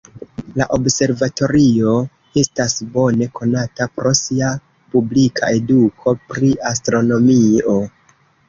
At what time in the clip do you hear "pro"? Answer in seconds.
3.99-4.15